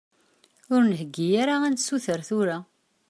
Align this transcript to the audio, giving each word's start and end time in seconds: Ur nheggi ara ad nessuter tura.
Ur 0.73 0.81
nheggi 0.89 1.27
ara 1.41 1.55
ad 1.65 1.71
nessuter 1.73 2.21
tura. 2.27 2.57